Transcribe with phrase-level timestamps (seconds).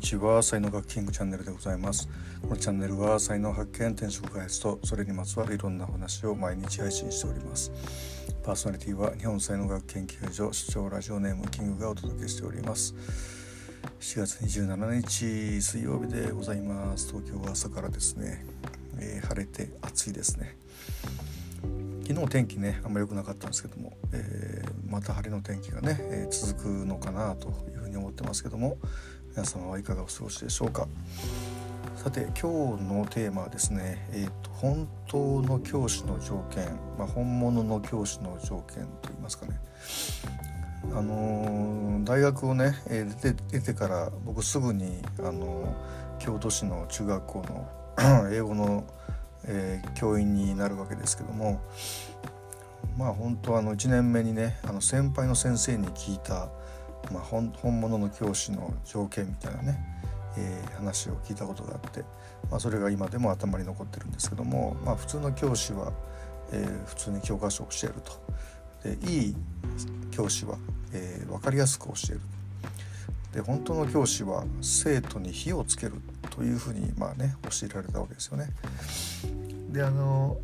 [0.00, 0.42] にちは。
[0.42, 2.08] 才能学キングチャンネルでございます。
[2.40, 7.70] このチャンネルは才能発見転職開発とそれにまつわるいろんな話を毎日配信しております。
[8.42, 12.94] パーソナリティは日本才能学研究所主張ラジオネームキングがお届けしております。
[14.00, 17.06] 7月27日水曜日でございます。
[17.06, 18.46] 東京は朝からですね、
[18.98, 20.56] えー、晴れて暑いですね。
[22.10, 28.78] 昨日天気ねあんま良くなかったんですけども、えー、また晴れの天気がね、えー、続くのかなというふうに思ってますけども
[29.30, 30.86] 皆様はいかがお過ごしでしょうか。
[31.96, 36.66] さて今日のテーマはですね、えーと、本当の教師の条件、
[36.98, 39.60] まあ、本物の教師の条件といいますかね。
[40.92, 48.84] あのー、大学をね、えー、出て出てから僕すぐに、あのー、京都市の中学校の 英語の
[49.44, 51.60] えー、教員になるわけですけども
[52.96, 56.48] まあ本当あの1年目にねあの先輩の先生に聞いた、
[57.12, 59.78] まあ、本物の教師の条件みたいなね、
[60.36, 62.00] えー、話を聞いたことがあって、
[62.50, 65.92] まあ、それが今でも頭に残ってるんですけども、まあ、普通の教師は、
[66.52, 69.36] えー、普通に教科書を教えるとでいい
[70.10, 70.56] 教師は、
[70.92, 72.20] えー、分かりやすく教える
[73.34, 75.94] で本当の教師は生徒に火をつける
[76.30, 78.48] というふうにまあね教えられたわけですよね。
[79.70, 80.38] であの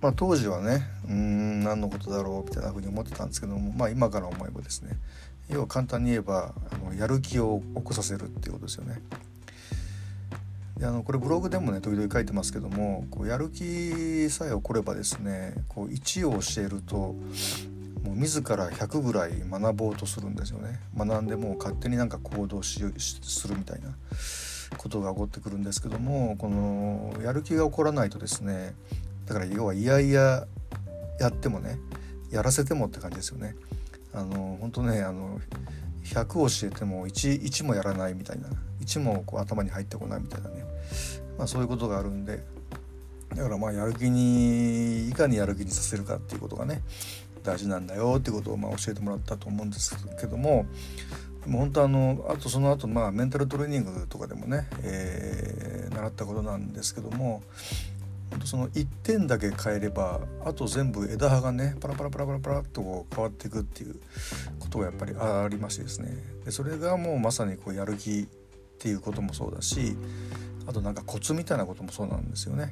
[0.00, 4.96] まあ、当時はねうん何のことだろうみたいなふうに思ってたんですけども、まあ、今から思えばですね
[5.48, 9.00] 要は簡単に言えばあのやる気を起こさせるっていうことですよね。
[10.78, 17.16] であのこれブログでもね時々書いてますけどもこうやる気さえ起こればですねこう1を教えると
[18.04, 23.88] もう自ら100ぐらい学ぼうとするんですよね学んでもう勝手になんか行動しするみたいな
[24.76, 28.74] ことが起こってくるんですけどもこのやる気が起こらないとですね
[29.26, 30.46] だから要はいやいや
[31.18, 31.78] やってもね
[32.30, 33.56] やらせてもって感じですよね。
[34.18, 35.40] あの本当ねあの
[36.04, 38.48] 100教えても 1, 1もやらないみたいな
[38.80, 40.64] 1もこう頭に入ってこないみたいなね、
[41.36, 42.42] まあ、そういうことがあるんで
[43.34, 46.82] だからまあやる気にいかにやる気にさせるかっていうことがね
[47.44, 50.66] 大事なんだよっていうことをまあ教えてもらったと思うんですけども
[51.46, 57.42] も本当あのあとその後まあメンタルトレーニングとかでもね、えー、習ったことなんですけども
[58.44, 63.96] その1点だけ変えればあと全部枝葉がねパラパラパラパラパラっと変わっていくっていう
[64.58, 66.12] ことがやっぱりありましてですね
[66.44, 68.26] でそれがもうまさにこうやる気っ
[68.78, 69.96] ていうこともそうだし
[70.66, 72.70] あとなんかコツみたいなこともそうなんですよね。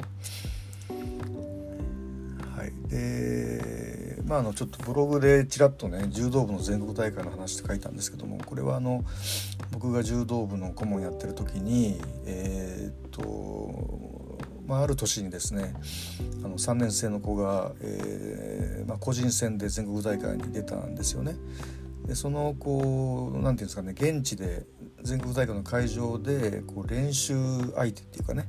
[2.54, 3.86] はい、で
[4.26, 9.04] まあ、あのちょっとブログでちらっとね柔道部の全国大会の話って書いたんですけどもこれはあの
[9.72, 14.25] 僕が柔道部の顧問やってる時にえー、っと
[14.66, 15.74] まあ、ある年にですね
[16.44, 21.36] あの3年生の子が、えーまあ、個人戦で全国大会に出たんですよね。
[22.06, 24.64] でそのこうなんていうんですかね現地で
[25.06, 27.34] 全国大会の会場でこう練習
[27.76, 28.48] 相手っていうかね、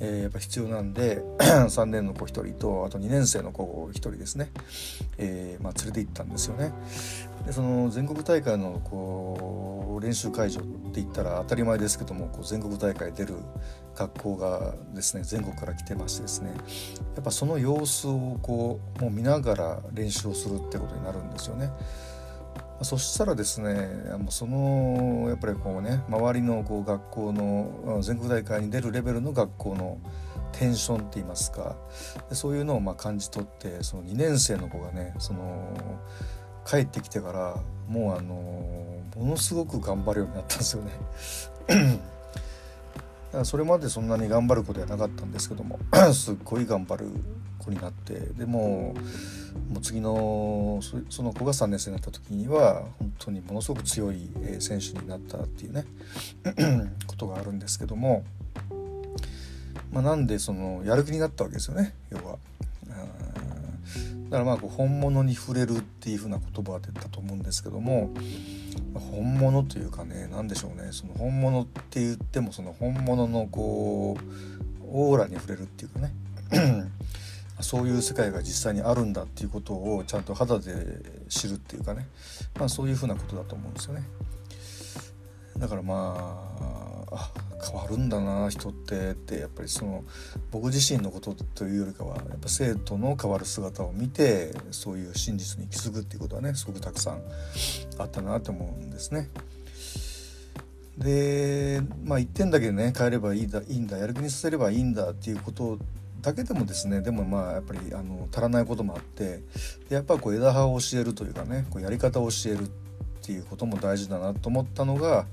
[0.00, 4.50] えー、やっぱ必要なんで 3年の子1人とあと2年生の子1人ですね、
[5.16, 6.72] えー、まあ、連れて行ったんですよね。
[7.46, 13.34] でその全国大会のこう練習会場って言ったら当たり前ですけどもこう全国大会出る
[13.94, 16.52] 学校がですね全国から来てましてですね
[17.14, 21.70] やっぱその様子をこうもう見ながら練習をするってことになるんですよね。
[22.84, 23.88] そしたらですね
[24.30, 29.98] そのやっぱりこうね周りのこう学校の全国大会に出るレベルの学校の
[30.52, 31.76] テンションって言いますか
[32.32, 35.72] そういうのをま感じ取ってその2年生の子がねその
[36.66, 37.56] 帰ってきてから
[37.88, 38.34] もうあの
[39.16, 40.92] ものすごく頑張るようになったんですよね。
[43.32, 45.80] からそれまでそんなに頑張る子ではなかったんですけども
[46.12, 47.06] すっごい頑張る
[47.58, 48.94] 子になってでも
[49.70, 54.28] もう次のその子が3年生になった時には本当にものすごく強い
[54.60, 55.84] 選手になったっていうね
[57.06, 58.24] ことがあるんですけども、
[59.92, 62.38] まあ、なんでそのやる気になったわけですよね要は。
[64.32, 68.10] だからまあこう本物に触れるっていうふうな言葉が出たと思うんですけども
[68.94, 70.88] 本物というかね何でしょうね。
[70.90, 76.14] その本物って言ってもその本物のこうオーラに触れるっていうかね。
[77.60, 80.72] そういう世界が実際にあるんだっていうことをちゃんと肌で
[81.28, 82.08] 知るっていうかね、
[82.58, 84.02] まあ、そういうふうなことだと思うんですよね。
[85.58, 86.81] だからまあ
[87.14, 87.30] あ
[87.64, 90.04] 変わるんだな人ってってやっぱりその
[90.50, 97.22] 僕自身のことというよりかはやっぱ生徒の変わる姿を見てそういう真実に気づくっていうことはねすごくたくさん
[97.98, 99.30] あったなと思うんですね。
[100.98, 105.78] でまあ1点だけね変えればいいだいいんだやる気にさせればいいんだっていうこと
[106.20, 109.40] だけでもですねでもまあやっぱりあの足らないこともあって
[109.88, 112.68] やっぱこう枝葉を教えるというかねこうやり方を教えるっ
[113.22, 115.26] ていうことも大事だなと思ったのが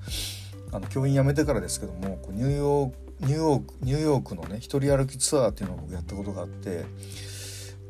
[0.71, 6.85] あの教員辞めてからですけどもニューヨークニューヨークニューヨークのね一人歩きツアーっていうのを僕やったことがあって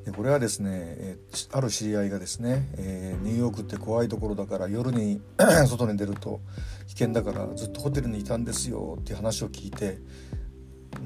[0.06, 1.18] でこれはですね、え、
[1.52, 5.22] ある知り合いがですね、えー、ニューヨークって怖いところだから夜に
[5.68, 6.40] 外に出ると
[6.88, 10.00] 危険だからずっとホテルにいたんですよっていう話を聞いて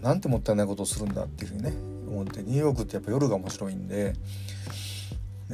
[0.02, 1.74] なんてもったいないことをするんだっていうふうにね
[2.08, 4.14] 思ってニューヨークってやっぱ夜が面白いんで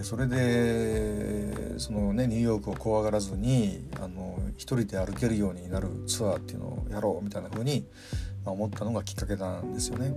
[0.03, 7.85] それでそのねニューヨークを怖がらずにあの一人で歩けるようになるツアーっていうのをやろうみたいな風に、
[8.45, 10.13] まあ、思ったのがきっかけなんですよね。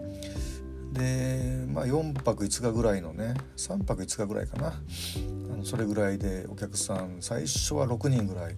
[0.93, 8.57] で、まあ、4泊5日ぐらいのね3泊5日ぐらいかなあのそれぐらいでお客さん最初は6人ぐらい、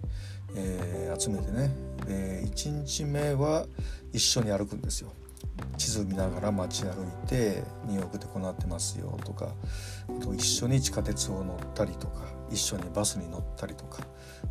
[0.55, 1.71] えー、集めてね
[2.05, 3.65] で1日目は
[4.11, 5.11] 一緒に歩くんですよ。
[5.77, 9.49] 地図見ながら街歩いてニューヨークでこうなってますよとか
[10.09, 14.03] あと一緒に地下鉄を乗ったりとか一緒にバスに乗ったりとか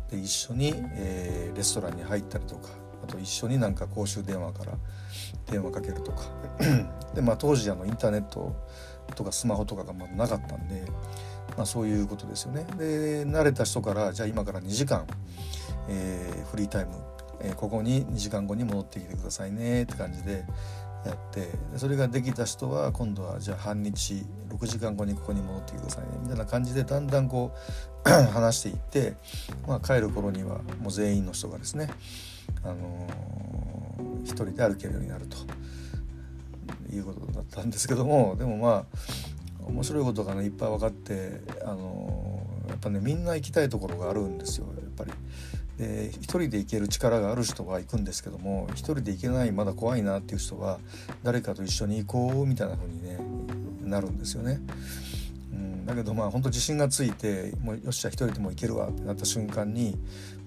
[0.09, 2.69] で一緒に、えー、レストランに入ったりとか
[3.03, 4.73] あと一緒になんか公衆電話から
[5.49, 6.23] 電話かけるとか
[7.13, 8.55] で、まあ、当時あのインターネット
[9.15, 10.85] とかスマホとかがまだなかったんで、
[11.55, 12.65] まあ、そういうことですよね。
[12.77, 15.05] で慣れた人からじゃあ今から2時間、
[15.87, 16.91] えー、フリータイム、
[17.41, 20.43] えー、ここに2時間後に戻ってきてくださいねって感じで
[21.09, 27.53] やってそれができた人は今度はじゃあ半日6時間後にここに戻ってくださいねみたいな感じでだんだんこ
[28.05, 29.15] う 話していって、
[29.67, 31.89] まあ、帰る頃にはもう全員の人がですね、
[32.63, 35.37] あのー、一人で歩けるようになると
[36.93, 38.85] いうことだったんですけどもでもまあ
[39.67, 45.11] 面白いことがねいっぱい分かって、あのー、やっぱねみんな行きたいところがあるんですよやっぱり。
[45.77, 50.79] で一人で行ける力がある人は行くんですけども一人で行けないまだ怖いなっていう人は
[51.23, 53.19] 誰かと一緒に行こうみたいな風にね
[53.81, 54.59] なるんですよね。
[55.53, 59.97] うん、だけどまあ本当自信がついてもうよっしゃ一人でも行けるわってなった瞬間に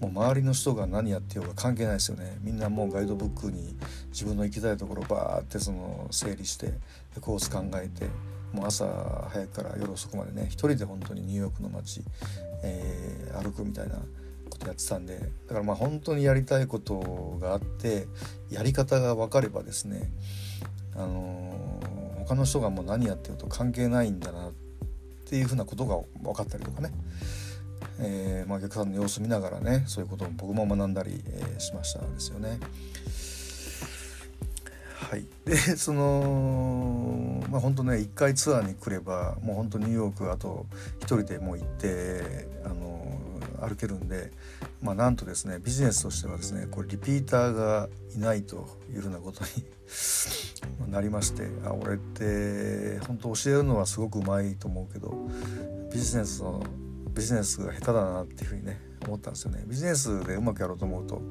[0.00, 3.76] もう周りの人が何やってようが関係ないですよねみんなもうガイドブックに
[4.10, 6.72] 自分の行きたいところバーってその整理して
[7.20, 8.06] コース考えて
[8.52, 8.86] もう朝
[9.30, 12.02] 早くから夜遅くまでね一人で本当にニューヨークの街、
[12.62, 14.00] えー、歩くみたいな
[14.58, 18.06] ことやってたんでだからまあ本当にやりたいことがあって
[18.50, 20.10] やり方が分かればですね
[20.94, 24.52] あのー、他の人がもう何やってると関係ないんだなっ
[25.28, 26.90] ていうふうなことが分かったりとかね、
[28.00, 32.58] えーまあ、お客さんの様子見ながらねそういうことを僕も学んだり、えー、しましたんですよね。
[35.10, 40.66] はい、でそのまあ本当ね1回ツアーに来ればもう本当ニューヨークあと
[41.00, 42.97] 1人でもう行ってあの
[43.60, 44.32] 歩けるんで、
[44.82, 49.44] まあ、なんとですねビジネスとしてはですねこれリピーターがいないというふうなこと
[50.86, 55.14] に なりましてあ俺って本当教えるのはすごくうまいと思うけど
[55.92, 56.62] ビジネスの
[57.10, 59.64] ビジネスが下手だなっていうふうにね思ったんですよね。
[59.66, 61.22] ビジネスでうまくやろうと思うと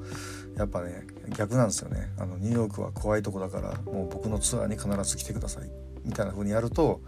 [0.56, 2.12] やっぱね逆なんですよね。
[2.18, 5.70] あのニューヨークは怖いとこだからもう僕のツアーに必ず来てください。
[6.04, 7.00] みたいな風にやると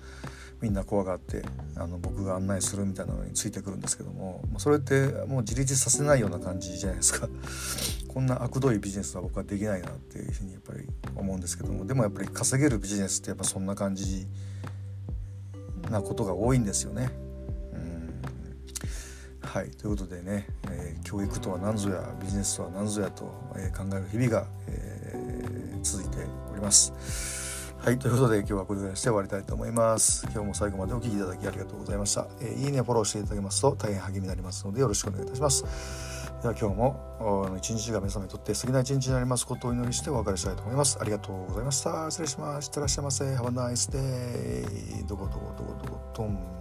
[0.61, 1.43] みんな怖がって
[1.77, 7.29] あの僕が案内するみたいなのについてくるんですけどもそれってもう自立させないような感じじゃないですか
[8.09, 14.27] こんな悪どいビジネスは僕はできないなっていうふうにやっぱり思うんですけどもでもやっぱり稼げるビジネスってやっぱそんな感じ
[15.91, 17.11] なことが多いんですよね。
[19.51, 26.19] はいということでね、えー、教育とは何ぞやビジネスとは何ぞやと、えー、考える日々が、えー、続いて
[26.53, 27.40] おります。
[27.83, 30.27] はい、ということで今日はこれぐらいして終わりたいと思います。
[30.31, 32.27] 今日も最後までお聴きいただきありがとうございました。
[32.43, 35.65] えー、いいね、フォローしていただけますと大変励みになりますのでよろしくお願いいたします。
[36.43, 40.99] では今日も一日が皆様にとって素敵な一日になりますことをお祈りしてお別れしたいと思います。
[41.01, 42.11] ありがとうございました。
[42.11, 42.67] 失礼します。
[42.67, 43.25] いってらっしゃいませ。
[43.25, 45.07] Have a nice day.
[45.07, 46.60] どこどこどこどこどん。